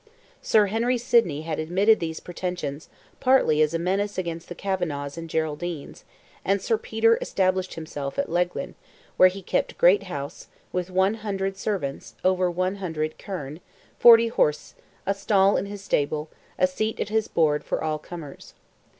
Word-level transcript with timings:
Sir 0.41 0.65
Henry 0.65 0.97
Sidney 0.97 1.43
had 1.43 1.59
admitted 1.59 1.99
these 1.99 2.19
pretensions, 2.19 2.89
partly 3.19 3.61
as 3.61 3.75
a 3.75 3.77
menace 3.77 4.17
against 4.17 4.49
the 4.49 4.55
Kavanaghs 4.55 5.15
and 5.15 5.29
Geraldines, 5.29 6.05
and 6.43 6.59
Sir 6.59 6.79
Peter 6.79 7.19
established 7.21 7.75
himself 7.75 8.17
at 8.17 8.27
Leighlin, 8.27 8.73
where 9.17 9.29
he 9.29 9.43
kept 9.43 9.77
great 9.77 10.01
house, 10.09 10.47
with 10.71 10.89
one 10.89 11.13
hundred 11.13 11.55
servants, 11.55 12.15
over 12.25 12.49
one 12.49 12.77
hundred 12.77 13.19
kerne, 13.19 13.59
forty 13.99 14.29
horse, 14.29 14.73
a 15.05 15.13
stall 15.13 15.55
in 15.55 15.67
his 15.67 15.83
stable, 15.83 16.29
a 16.57 16.65
seat 16.65 16.99
at 16.99 17.09
his 17.09 17.27
board 17.27 17.63
for 17.63 17.83
all 17.83 17.99
comers. 17.99 18.55